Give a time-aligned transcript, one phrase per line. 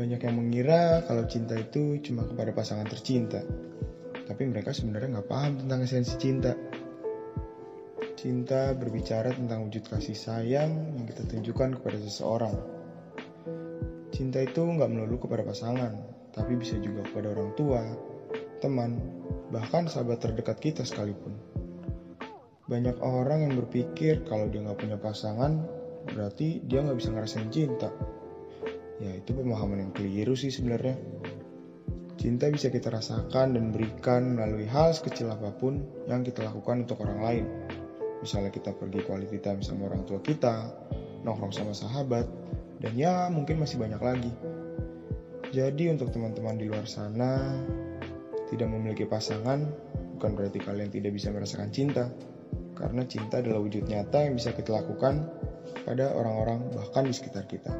[0.00, 3.44] Banyak yang mengira kalau cinta itu cuma kepada pasangan tercinta.
[4.24, 6.56] Tapi mereka sebenarnya nggak paham tentang esensi cinta.
[8.16, 12.56] Cinta berbicara tentang wujud kasih sayang yang kita tunjukkan kepada seseorang.
[14.08, 15.92] Cinta itu nggak melulu kepada pasangan,
[16.32, 17.84] tapi bisa juga kepada orang tua,
[18.64, 18.96] teman,
[19.52, 21.36] bahkan sahabat terdekat kita sekalipun.
[22.72, 25.60] Banyak orang yang berpikir kalau dia nggak punya pasangan,
[26.08, 27.92] berarti dia nggak bisa ngerasain cinta.
[29.00, 31.00] Ya itu pemahaman yang keliru sih sebenarnya.
[32.20, 37.00] Cinta bisa kita rasakan dan berikan melalui hal sekecil apa pun yang kita lakukan untuk
[37.08, 37.44] orang lain.
[38.20, 40.68] Misalnya kita pergi quality time sama orang tua kita,
[41.24, 42.28] nongkrong sama sahabat,
[42.84, 44.32] dan ya mungkin masih banyak lagi.
[45.48, 47.56] Jadi untuk teman-teman di luar sana,
[48.52, 49.64] tidak memiliki pasangan
[50.20, 52.12] bukan berarti kalian tidak bisa merasakan cinta.
[52.76, 55.24] Karena cinta adalah wujud nyata yang bisa kita lakukan
[55.88, 57.72] pada orang-orang bahkan di sekitar kita.